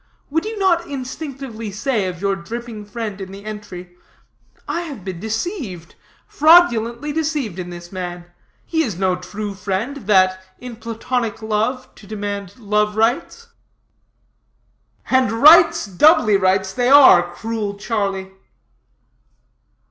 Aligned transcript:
Would 0.31 0.45
you 0.45 0.57
not 0.57 0.87
instinctively 0.87 1.71
say 1.71 2.07
of 2.07 2.21
your 2.21 2.35
dripping 2.35 2.85
friend 2.85 3.21
in 3.21 3.31
the 3.31 3.45
entry, 3.45 3.97
'I 4.67 4.81
have 4.81 5.05
been 5.05 5.19
deceived, 5.19 5.93
fraudulently 6.27 7.13
deceived, 7.13 7.59
in 7.59 7.69
this 7.69 7.91
man; 7.91 8.25
he 8.65 8.81
is 8.81 8.97
no 8.97 9.15
true 9.15 9.53
friend 9.53 9.97
that, 10.07 10.43
in 10.57 10.77
platonic 10.77 11.43
love 11.43 11.93
to 11.93 12.07
demand 12.07 12.57
love 12.57 12.95
rites?'" 12.95 13.49
"And 15.11 15.31
rites, 15.33 15.85
doubly 15.85 16.35
rights, 16.35 16.73
they 16.73 16.89
are, 16.89 17.21
cruel 17.35 17.77
Charlie!" 17.77 18.31